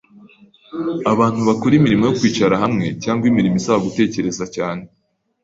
abantu 1.11 1.39
bakora 1.49 1.73
imirimo 1.75 2.03
yo 2.05 2.15
kwicara 2.19 2.55
hamwe 2.63 2.85
cyangwa 3.03 3.23
imirimo 3.31 3.55
isaba 3.59 3.83
gutekereza 3.85 4.45
cyane 4.55 4.83